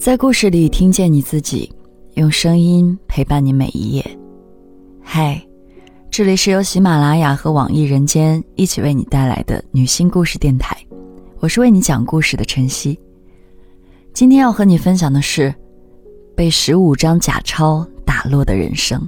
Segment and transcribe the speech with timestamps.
[0.00, 1.70] 在故事里听见你自己，
[2.14, 4.18] 用声音陪伴你每一页。
[5.02, 5.38] 嗨，
[6.10, 10.74] 这里是由喜马拉雅和网易人间一起为你带来的女性故事电台，
[11.38, 12.98] 我是为你讲故事的晨曦。
[14.14, 15.54] 今天要和你分享的是
[16.34, 19.06] 被十五张假钞打落的人生。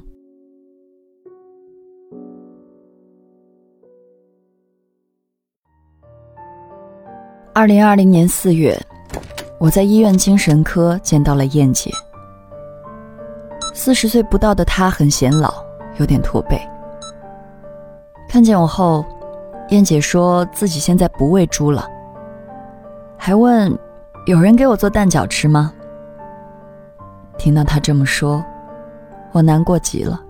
[7.55, 8.79] 二零二零年四月。
[9.63, 11.89] 我在医院精神科见到了燕姐。
[13.73, 15.55] 四十岁不到的她很显老，
[15.99, 16.61] 有点驼背。
[18.29, 19.05] 看见我后，
[19.69, 21.89] 燕姐说自己现在不喂猪了，
[23.17, 23.73] 还问
[24.27, 25.73] 有人给我做蛋饺吃吗？
[27.39, 28.45] 听到她这么说，
[29.31, 30.21] 我难过极了。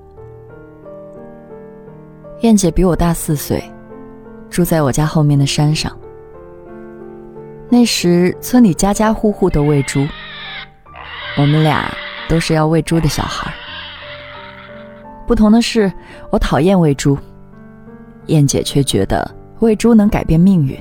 [2.41, 3.65] 燕姐比我大四岁，
[4.51, 5.91] 住在我家后面的山上。
[7.73, 10.07] 那时村里家家户户都喂猪，
[11.39, 11.91] 我们俩
[12.29, 13.51] 都是要喂猪的小孩。
[15.27, 15.91] 不同的是，
[16.31, 17.17] 我讨厌喂猪，
[18.27, 19.27] 燕姐却觉得
[19.61, 20.79] 喂猪能改变命运。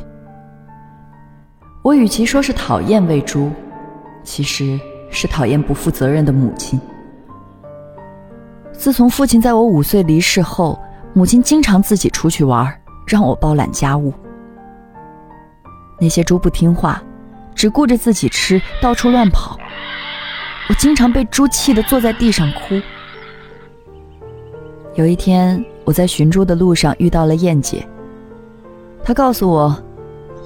[1.81, 3.49] 我与其说是讨厌喂猪，
[4.21, 4.77] 其实
[5.09, 6.77] 是讨厌不负责任的母亲。
[8.73, 10.77] 自从父亲在我五岁离世后，
[11.13, 12.69] 母亲经常自己出去玩，
[13.07, 14.13] 让我包揽家务。
[16.01, 16.99] 那些猪不听话，
[17.53, 19.55] 只顾着自己吃，到处乱跑。
[20.67, 22.81] 我经常被猪气得坐在地上哭。
[24.95, 27.87] 有一天，我在寻猪的路上遇到了燕姐。
[29.03, 29.77] 她告诉我，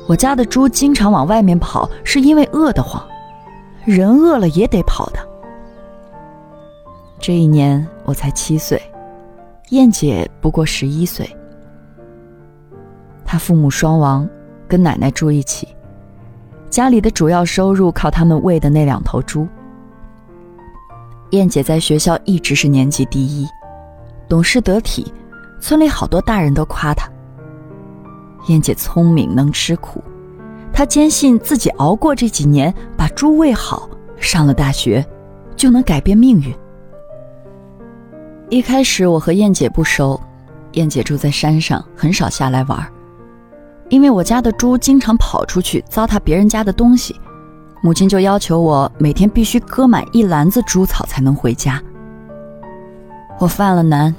[0.10, 3.02] 我家的猪经常往外面跑，是因为饿得慌。
[3.86, 5.20] 人饿了也得跑的。
[7.18, 8.82] 这一年我才七岁，
[9.70, 11.30] 燕姐不过十一岁。
[13.24, 14.28] 她父母双亡。
[14.68, 15.68] 跟奶奶住一起，
[16.70, 19.48] 家里的主要收入靠他们喂的那两头猪。
[21.32, 23.48] 燕姐在学校一直是年级第一，
[24.30, 25.12] 懂事得体，
[25.60, 27.10] 村里好多大人都夸她。
[28.48, 30.04] 燕姐聪明能吃苦，
[30.72, 35.06] 她坚信自己熬过这几年，把猪喂好，上了大学，
[35.56, 36.56] 就能改变命运。
[38.50, 40.22] 一开始我和燕姐不熟，
[40.74, 42.88] 燕姐住在山上，很少下来玩。
[43.90, 47.16] 因为我家的猪经常跑出去糟蹋别人家的东西，
[47.82, 51.82] 母亲就要求我每天必须割满一篮子猪草才能回家。
[53.38, 54.14] 我犯了难，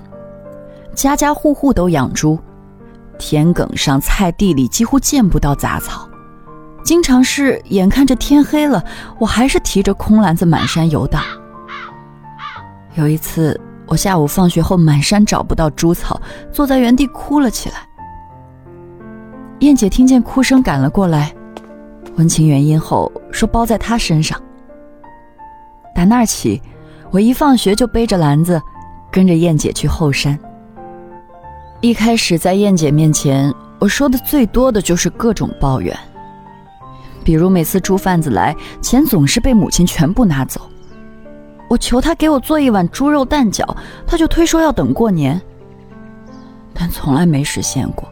[0.95, 2.39] 家家户户都养猪，
[3.19, 6.09] 田埂上、菜地里几乎见不到杂草，
[6.85, 8.85] 经常是眼看着天黑了，
[9.19, 11.21] 我还是提着空篮子满山游荡。
[12.95, 16.21] 有一次，我下午放学后满山找不到猪草，
[16.53, 17.89] 坐在原地哭了起来。
[19.61, 21.35] 燕姐听见哭声赶了过来，
[22.17, 24.41] 问清原因后说包在她身上。
[25.95, 26.61] 打那儿起，
[27.11, 28.61] 我一放学就背着篮子，
[29.11, 30.39] 跟着燕姐去后山。
[31.81, 35.97] 一开始在燕姐面前，我说的最多的就是各种抱怨，
[37.25, 40.61] 比如每次猪贩子来，钱总是被母亲全部拿走。
[41.69, 43.65] 我求他给我做一碗猪肉蛋饺，
[44.07, 45.41] 他就推说要等过年，
[46.75, 48.07] 但从来没实现过。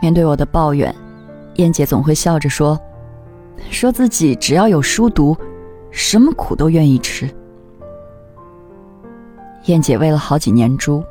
[0.00, 0.94] 面对我的抱怨，
[1.54, 2.78] 燕姐总会笑着说
[3.70, 5.36] ：“说自己只要有书读，
[5.90, 7.28] 什么苦都愿意吃。”
[9.64, 11.02] 燕姐喂了好几年猪，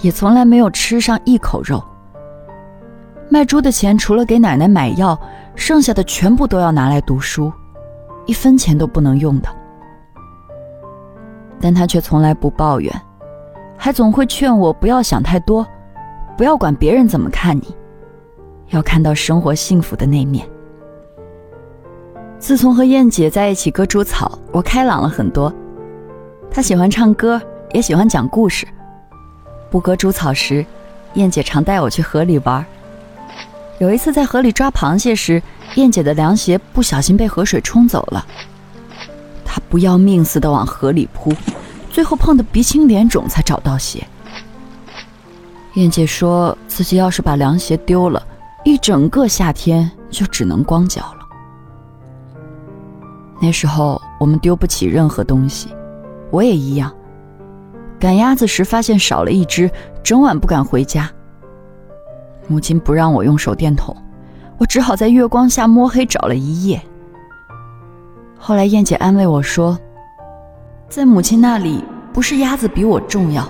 [0.00, 1.82] 也从来没有吃上一口肉。
[3.28, 5.18] 卖猪的钱除了给奶奶买药，
[5.56, 7.52] 剩下的全部都要拿来读书，
[8.24, 9.48] 一分钱都不能用的。
[11.60, 12.92] 但她却从来不抱怨，
[13.76, 15.66] 还总会劝我不要想太多，
[16.36, 17.74] 不要管别人怎么看你。
[18.70, 20.48] 要看到生活幸福的那面。
[22.38, 25.52] 自从和燕姐在一起割猪草，我开朗了很多。
[26.50, 27.40] 她喜欢唱歌，
[27.72, 28.66] 也喜欢讲故事。
[29.70, 30.64] 不割猪草时，
[31.14, 32.64] 燕姐常带我去河里玩。
[33.78, 35.42] 有一次在河里抓螃蟹时，
[35.74, 38.24] 燕姐的凉鞋不小心被河水冲走了。
[39.44, 41.32] 她不要命似的往河里扑，
[41.90, 44.06] 最后碰得鼻青脸肿才找到鞋。
[45.74, 48.22] 燕姐说自己要是把凉鞋丢了。
[48.66, 51.20] 一整个夏天就只能光脚了。
[53.40, 55.68] 那时候我们丢不起任何东西，
[56.32, 56.92] 我也一样。
[57.96, 59.70] 赶鸭子时发现少了一只，
[60.02, 61.08] 整晚不敢回家。
[62.48, 63.96] 母亲不让我用手电筒，
[64.58, 66.82] 我只好在月光下摸黑找了一夜。
[68.36, 69.78] 后来燕姐安慰我说，
[70.88, 73.48] 在母亲那里，不是鸭子比我重要，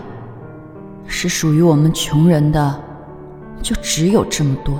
[1.06, 2.78] 是属于我们穷人的，
[3.62, 4.78] 就只有这么多。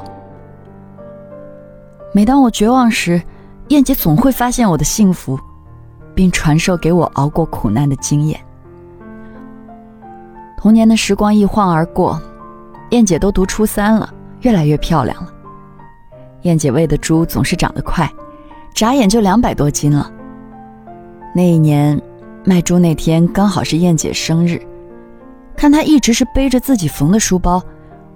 [2.17, 3.21] 每当我绝望时，
[3.69, 5.39] 燕姐总会发现我的幸福，
[6.15, 8.41] 并传授给我熬过苦难的经验。
[10.57, 12.19] 童年的时光一晃而过，
[12.89, 14.09] 燕姐都读初三了，
[14.41, 15.31] 越来越漂亮了。
[16.41, 18.11] 燕姐喂的猪总是长得快，
[18.73, 20.11] 眨眼就两百多斤了。
[21.35, 22.01] 那一年，
[22.45, 24.59] 卖猪那天刚好是燕姐生日，
[25.55, 27.63] 看她一直是背着自己缝的书包，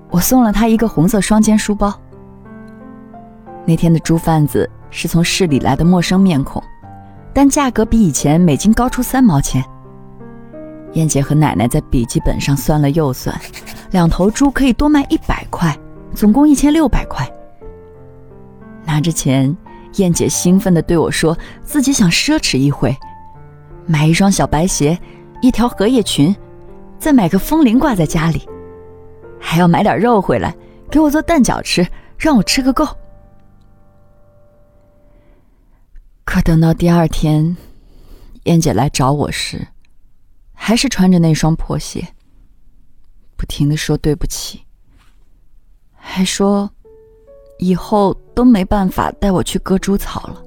[0.09, 1.93] 我送了她一个红色双肩书包。
[3.67, 6.63] 那天的猪贩子是从市里来的陌生面孔，
[7.33, 9.65] 但价格比以前每斤高出三毛钱。
[10.95, 13.39] 燕姐和奶奶在笔记本上算了又算，
[13.93, 15.77] 两头猪可以多卖一百块，
[16.15, 17.25] 总共一千六百块。
[18.85, 19.57] 拿着钱，
[19.97, 22.97] 燕姐兴奋地对我说：“自己想奢侈一回，
[23.87, 24.99] 买一双小白鞋，
[25.41, 26.35] 一条荷叶裙，
[26.99, 28.49] 再买个风铃挂在家里，
[29.39, 30.53] 还要买点肉回来
[30.91, 31.87] 给我做蛋饺吃，
[32.19, 32.89] 让我吃个够。”
[36.31, 37.57] 可等到第二天，
[38.45, 39.67] 燕姐来找我时，
[40.53, 42.07] 还是穿着那双破鞋，
[43.37, 44.61] 不停的说对不起，
[45.93, 46.71] 还说
[47.59, 50.41] 以后都没办法带我去割猪草了。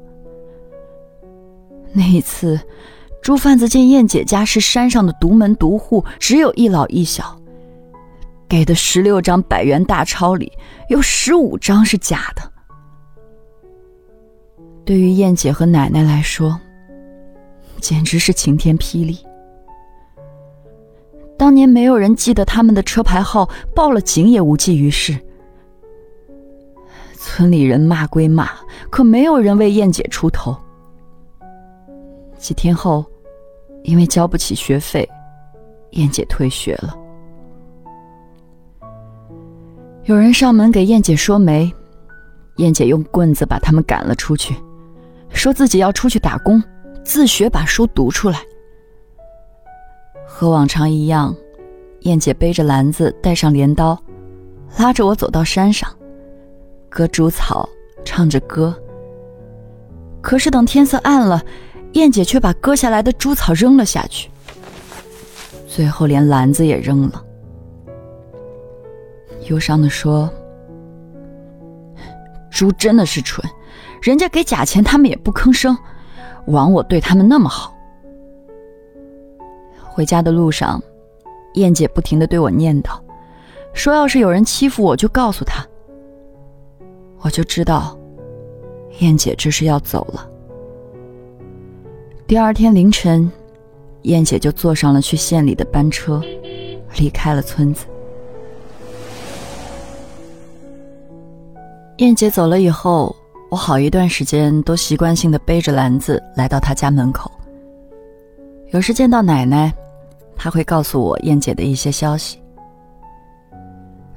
[1.91, 2.57] 那一次，
[3.21, 7.37] 猪贩子见燕姐家是山上的独门独户，只有一老一小，
[8.47, 10.49] 给的十六张百元大钞里
[10.87, 12.52] 有十五张是假的。
[14.85, 16.59] 对于燕姐和奶奶来说，
[17.79, 19.17] 简直是晴天霹雳。
[21.37, 25.17] 当年没有人记得他们的车牌号，报了警也无济于事。
[27.15, 28.49] 村里人骂归骂，
[28.89, 30.55] 可没有人为燕姐出头。
[32.37, 33.05] 几天后，
[33.83, 35.07] 因为交不起学费，
[35.91, 36.93] 燕姐退学了。
[40.03, 41.73] 有人上门给燕姐说媒，
[42.57, 44.53] 燕姐用棍子把他们赶了出去。
[45.33, 46.63] 说自己要出去打工，
[47.03, 48.39] 自学把书读出来。
[50.25, 51.35] 和往常一样，
[52.01, 54.01] 燕姐背着篮子，带上镰刀，
[54.77, 55.89] 拉着我走到山上，
[56.89, 57.67] 割猪草，
[58.05, 58.73] 唱着歌。
[60.21, 61.43] 可是等天色暗了，
[61.93, 64.29] 燕姐却把割下来的猪草扔了下去，
[65.67, 67.23] 最后连篮子也扔了，
[69.49, 70.29] 忧伤的说
[72.49, 73.45] ：“猪真的是蠢。”
[74.03, 75.77] 人家给假钱，他们也不吭声，
[76.47, 77.73] 枉我对他们那么好。
[79.81, 80.83] 回家的路上，
[81.53, 82.99] 燕姐不停的对我念叨，
[83.71, 85.65] 说要是有人欺负我，就告诉他。
[87.21, 87.97] 我就知道，
[88.99, 90.29] 燕姐这是要走了。
[92.27, 93.31] 第二天凌晨，
[94.01, 96.21] 燕姐就坐上了去县里的班车，
[96.97, 97.85] 离开了村子。
[101.99, 103.15] 燕姐走了以后。
[103.53, 107.31] 我好一段时间都习惯性的背着篮子来到他家门口。
[108.71, 109.71] 有时见到奶奶，
[110.35, 112.41] 他会告诉我燕姐的一些消息。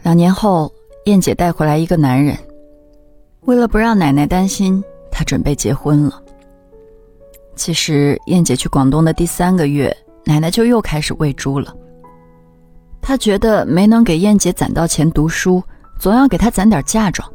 [0.02, 0.72] 两年后，
[1.04, 2.34] 燕姐带回来一个男人，
[3.42, 6.22] 为了不让奶奶担心，她准备结婚了。
[7.56, 9.94] 其实，燕姐去广东的第三个月，
[10.24, 11.76] 奶奶就又开始喂猪了。
[13.02, 15.62] 她觉得没能给燕姐攒到钱读书，
[15.98, 17.30] 总要给她攒点嫁妆。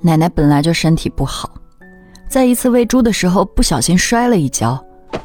[0.00, 1.50] 奶奶本来就身体不好，
[2.28, 4.82] 在一次喂猪的时候不小心摔了一跤，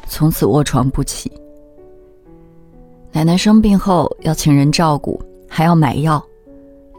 [0.08, 1.30] 从此卧床不起。
[3.12, 6.22] 奶奶生病后要请人照顾，还要买药，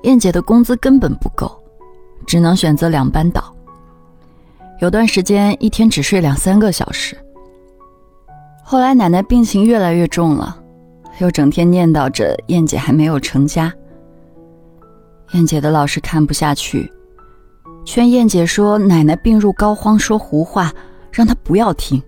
[0.04, 1.52] 燕姐的工资根本不够，
[2.26, 3.54] 只能选择两班倒。
[4.80, 7.18] 有段时间一天只睡两三个小时。
[8.64, 10.58] 后来奶奶病情越来越重了，
[11.20, 13.72] 又整天念叨着燕姐还没有成家。
[15.34, 16.90] 燕姐的老师看不下去。
[17.86, 20.74] 劝燕姐说：“奶奶病入膏肓，说胡话，
[21.12, 22.02] 让她不要听。”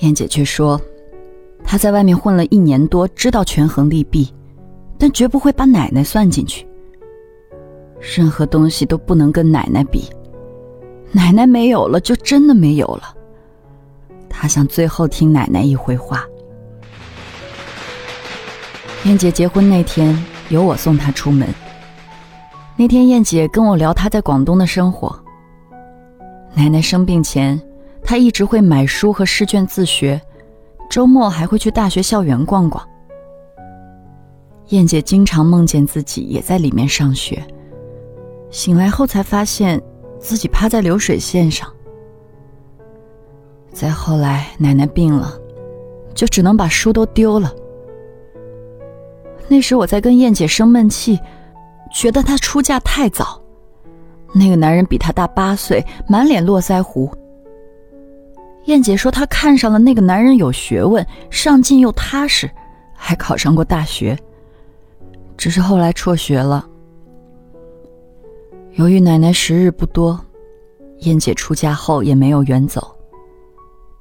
[0.00, 0.80] 燕姐却说
[1.64, 4.32] ：“她在外面混了一年多，知道权衡利弊，
[4.98, 6.66] 但绝不会把奶奶算进去。
[7.98, 10.08] 任何东西都不能跟奶奶比，
[11.12, 13.14] 奶奶没有了，就真的没有了。
[14.28, 16.24] 她想最后听奶奶一回话。”
[19.04, 20.14] 燕姐结婚那天，
[20.50, 21.48] 由我送她出门。
[22.76, 25.14] 那天，燕姐跟我聊她在广东的生活。
[26.54, 27.60] 奶奶生病前，
[28.02, 30.18] 她一直会买书和试卷自学，
[30.88, 32.82] 周末还会去大学校园逛逛。
[34.68, 37.44] 燕姐经常梦见自己也在里面上学，
[38.50, 39.80] 醒来后才发现
[40.18, 41.70] 自己趴在流水线上。
[43.72, 45.38] 再后来，奶奶病了，
[46.14, 47.52] 就只能把书都丢了。
[49.48, 51.20] 那时我在跟燕姐生闷气。
[51.92, 53.40] 觉得她出嫁太早，
[54.32, 57.10] 那个男人比她大八岁，满脸络腮胡。
[58.66, 62.50] 燕姐说她看上了那个男人，有学问，上进又踏实，
[62.94, 64.18] 还考上过大学。
[65.36, 66.66] 只是后来辍学了。
[68.74, 70.18] 由于奶奶时日不多，
[70.98, 72.94] 燕姐出嫁后也没有远走。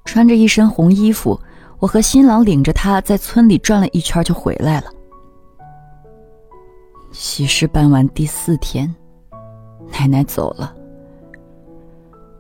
[0.06, 1.40] 穿着一身红衣服，
[1.80, 4.92] 我和新郎领着她在村里转了一圈就回来了。
[7.12, 8.94] 喜事办完第四天，
[9.92, 10.76] 奶奶走了。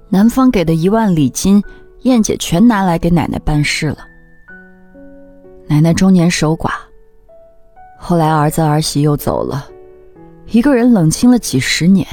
[0.09, 1.61] 男方给的一万礼金，
[2.01, 3.97] 燕姐全拿来给奶奶办事了。
[5.67, 6.71] 奶奶中年守寡，
[7.97, 9.67] 后来儿子儿媳又走了，
[10.47, 12.07] 一个人冷清了几十年。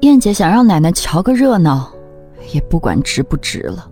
[0.00, 1.92] 燕姐想让奶奶瞧个热闹，
[2.52, 3.90] 也不管值不值了。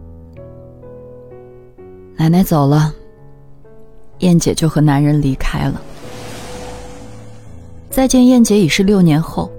[2.17, 2.93] 奶奶走了，
[4.19, 5.81] 燕姐就和男人离开了。
[7.93, 9.53] 再见燕姐已是六年后，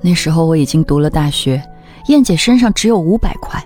[0.00, 1.62] 那时候我已经读了大学，
[2.08, 3.62] 燕姐身上只有五百块。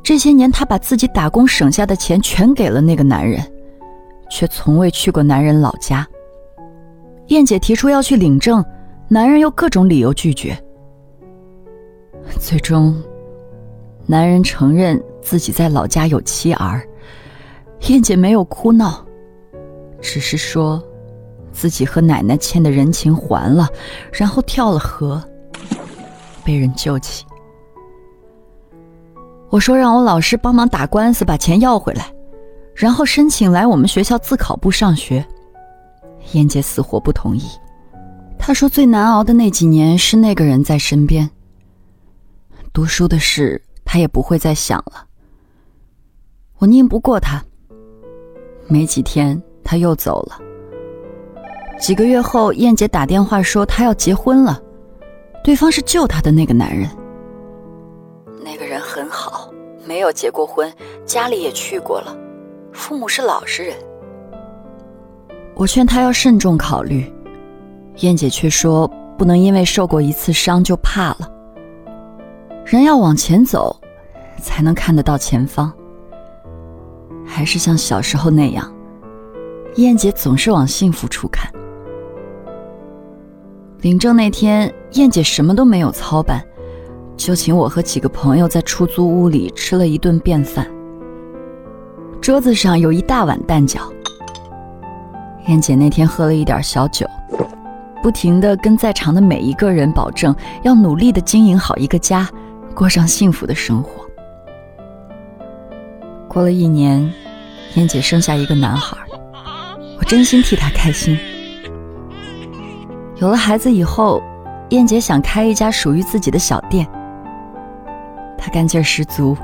[0.00, 3.42] 这些年，她把自己打工省下的钱全给了那个男人，
[4.30, 6.06] 却从未去过男人老家。
[7.26, 8.64] 燕姐提出要去领证，
[9.08, 10.56] 男人又各种理由拒绝。
[12.38, 13.02] 最终，
[14.06, 16.80] 男人承认自己在老家有妻儿，
[17.88, 19.04] 燕姐没有哭闹，
[20.00, 20.80] 只是说。
[21.60, 23.68] 自己和奶奶欠的人情还了，
[24.10, 25.22] 然后跳了河，
[26.42, 27.26] 被人救起。
[29.50, 32.10] 我说让我老师帮忙打官司把钱要回来，
[32.74, 35.22] 然后申请来我们学校自考部上学。
[36.32, 37.42] 燕姐死活不同意，
[38.38, 41.28] 她说最难熬的那几年是那个人在身边，
[42.72, 45.04] 读书的事她也不会再想了。
[46.56, 47.44] 我拧不过她，
[48.66, 50.40] 没几天她又走了。
[51.80, 54.60] 几个月后，燕姐打电话说她要结婚了，
[55.42, 56.88] 对方是救她的那个男人。
[58.44, 59.50] 那个人很好，
[59.86, 60.70] 没有结过婚，
[61.06, 62.14] 家里也去过了，
[62.70, 63.74] 父母是老实人。
[65.54, 67.10] 我劝她要慎重考虑，
[67.96, 71.32] 燕姐却说不能因为受过一次伤就怕了。
[72.66, 73.74] 人要往前走，
[74.40, 75.72] 才能看得到前方。
[77.24, 78.70] 还是像小时候那样，
[79.76, 81.50] 燕姐总是往幸福处看。
[83.82, 86.44] 领证那天，燕姐什么都没有操办，
[87.16, 90.66] 就请我和几个朋友在出租屋里吃了一顿便饭。
[92.20, 93.80] 桌子上有一大碗蛋饺。
[95.46, 97.08] 燕姐那天喝了一点小酒，
[98.02, 102.28] 不停的跟在场的每一个人保证要努力的经营好一个家，
[102.74, 104.04] 过上幸福的生活。
[106.28, 107.10] 过了一年，
[107.76, 108.98] 燕姐生下一个男孩，
[109.98, 111.18] 我真心替她开心。
[113.20, 114.22] 有了孩子以后，
[114.70, 116.88] 燕姐想开一家属于自己的小店。
[118.38, 119.36] 她干劲十足，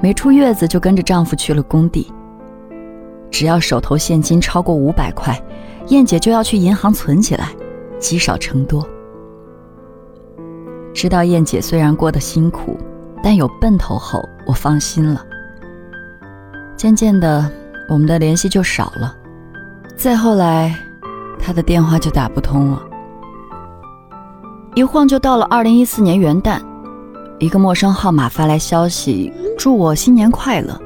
[0.00, 2.10] 没出月子就跟着丈夫去了工地。
[3.30, 5.38] 只要手头现金超过五百块，
[5.88, 7.50] 燕姐就要去银行存起来，
[7.98, 8.86] 积少成多。
[10.94, 12.78] 知道燕姐虽然过得辛苦，
[13.22, 15.22] 但有奔头后，我放心了。
[16.78, 17.46] 渐渐的，
[17.90, 19.14] 我们的联系就少了。
[19.96, 20.74] 再后来，
[21.38, 22.82] 她的电话就打不通了。
[24.74, 26.58] 一晃就到了二零一四年元旦，
[27.38, 30.80] 一个陌生号码发来消息，祝我新年快乐。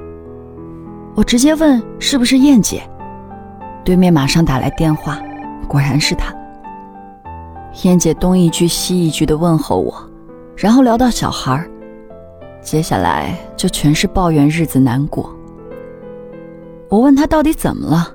[1.15, 2.83] 我直接问是不是燕姐，
[3.85, 5.21] 对面马上打来电话，
[5.69, 6.35] 果然是她。
[7.85, 9.95] 燕姐东一句西一句的问候我，
[10.57, 11.65] 然后聊到小孩
[12.61, 15.33] 接下来就全是抱怨日子难过。
[16.89, 18.13] 我问她到底怎么了，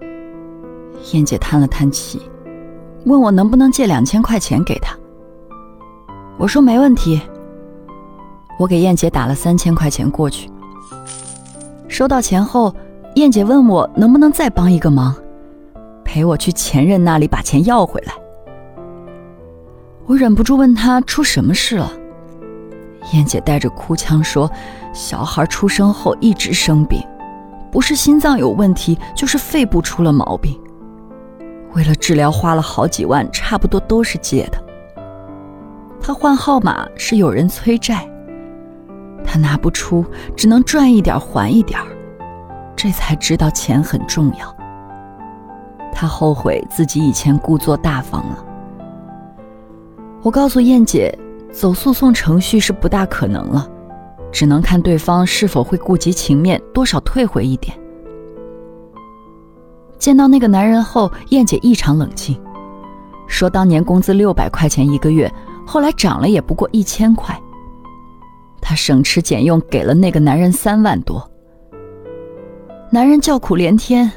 [1.13, 2.21] 燕姐叹了叹气，
[3.05, 4.97] 问我能不能借两千块钱给她。
[6.41, 7.21] 我说没问题。
[8.57, 10.49] 我给燕姐打了三千块钱过去。
[11.87, 12.73] 收到钱后，
[13.13, 15.15] 燕姐问我能不能再帮一个忙，
[16.03, 18.13] 陪我去前任那里把钱要回来。
[20.07, 21.91] 我忍不住问她出什么事了。
[23.13, 24.49] 燕姐带着哭腔说
[24.93, 26.99] ：“小孩出生后一直生病，
[27.71, 30.59] 不是心脏有问题，就是肺部出了毛病。
[31.73, 34.57] 为了治疗花了好几万，差不多都是借的。”
[36.01, 38.09] 他换号码是有人催债，
[39.23, 40.03] 他拿不出，
[40.35, 41.79] 只能赚一点还一点
[42.75, 44.55] 这才知道钱很重要。
[45.93, 48.45] 他后悔自己以前故作大方了。
[50.23, 51.15] 我告诉燕姐，
[51.51, 53.69] 走诉讼程序是不大可能了，
[54.31, 57.77] 只能看对方是否会顾及情面，多少退回一点。
[59.99, 62.35] 见到那个男人后，燕姐异常冷静。
[63.27, 65.31] 说当年工资六百块钱一个月，
[65.65, 67.39] 后来涨了也不过一千块。
[68.61, 71.29] 她省吃俭用给了那个男人三万多。
[72.89, 74.11] 男人叫苦连天，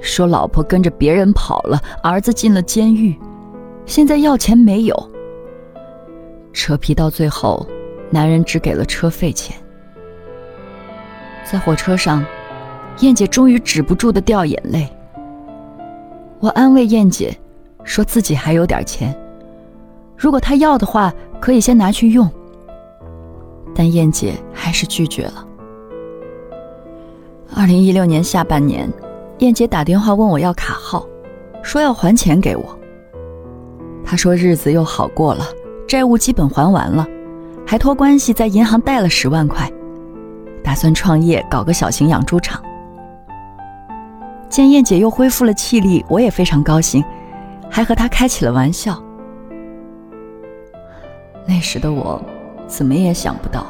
[0.00, 3.18] 说老婆跟着别人跑了，儿子进了监狱，
[3.86, 5.10] 现在要钱没有。
[6.52, 7.66] 扯皮到最后，
[8.10, 9.56] 男人只给了车费钱。
[11.44, 12.24] 在火车上，
[13.00, 14.88] 燕姐终于止不住的掉眼泪。
[16.38, 17.36] 我安慰燕姐，
[17.82, 19.14] 说自己还有点钱，
[20.24, 22.26] 如果他要的话，可以先拿去用。
[23.74, 25.46] 但燕姐还是拒绝了。
[27.54, 28.90] 二零一六年下半年，
[29.40, 31.06] 燕姐打电话问我要卡号，
[31.62, 32.64] 说要还钱给我。
[34.02, 35.44] 她说日子又好过了，
[35.86, 37.06] 债务基本还完了，
[37.66, 39.70] 还托关系在银行贷了十万块，
[40.62, 42.62] 打算创业搞个小型养猪场。
[44.48, 47.04] 见燕姐又恢复了气力，我也非常高兴，
[47.68, 48.98] 还和她开起了玩笑。
[51.46, 52.20] 那时的我，
[52.66, 53.66] 怎么也想不到，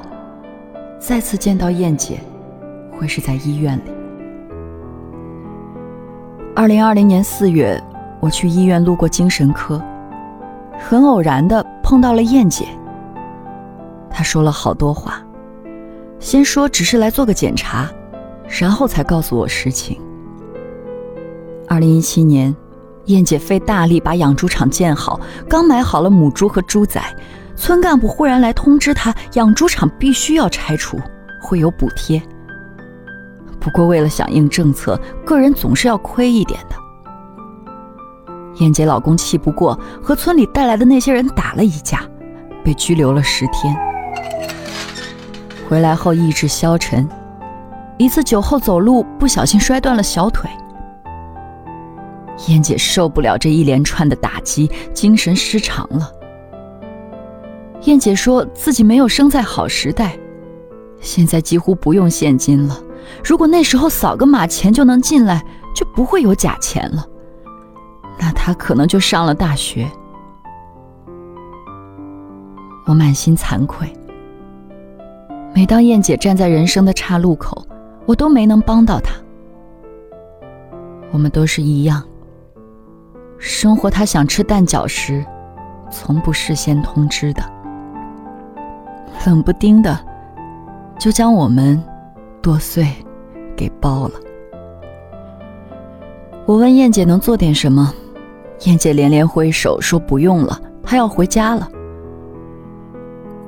[0.98, 2.20] 再次见到燕姐。
[2.96, 3.90] 会是在医院里。
[6.54, 7.82] 二零二零年四月，
[8.20, 9.82] 我去医院路过精神科，
[10.78, 12.68] 很偶然的碰到了燕姐。
[14.08, 15.20] 她说了好多话，
[16.20, 17.90] 先说只是来做个检查，
[18.46, 20.00] 然后才告诉我实情。
[21.66, 22.54] 二零一七年，
[23.06, 27.02] 燕姐费大力把养猪场建好，刚买好了母猪和猪仔，
[27.56, 30.98] 村干部忽然来通知他，养猪场必须要拆除，
[31.40, 32.20] 会有补贴。
[33.60, 36.76] 不过，为了响应政策，个人总是要亏一点的。
[38.56, 42.02] 燕姐老公气不过，和村里带来的那些人打了一架，
[42.62, 43.74] 被拘留了十天。
[45.68, 47.08] 回来后意志消沉，
[47.96, 50.50] 一次酒后走路不小心摔断了小腿。
[52.48, 56.12] 燕姐受不了这一连串的打击，精神失常了。
[57.84, 60.18] 燕姐说自己没有生在好时代，
[61.00, 62.78] 现在几乎不用现金了。
[63.22, 65.44] 如果那时候扫个码钱就能进来，
[65.74, 67.06] 就不会有假钱了。
[68.18, 69.86] 那他可能就上了大学。
[72.86, 73.86] 我满心惭愧。
[75.54, 77.66] 每当燕姐站在人生的岔路口，
[78.06, 79.14] 我都没能帮到她。
[81.12, 82.02] 我们都是一样。
[83.38, 85.24] 生活他想吃蛋饺时，
[85.90, 87.42] 从不事先通知的，
[89.24, 89.98] 冷不丁的，
[90.98, 91.82] 就将我们。
[92.42, 92.86] 剁碎，
[93.56, 94.12] 给包了。
[96.44, 97.90] 我问燕姐能做点什么，
[98.66, 101.66] 燕姐连连挥手说不用了，她要回家了。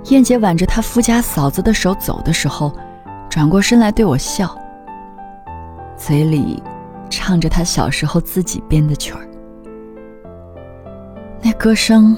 [0.04, 2.72] 燕姐挽着她夫家嫂子的手走的时候，
[3.28, 4.56] 转过身来对我笑，
[5.94, 6.62] 嘴里
[7.10, 9.28] 唱着她小时候自己编的曲儿。
[11.42, 12.16] 那歌声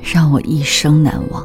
[0.00, 1.44] 让我一生难忘。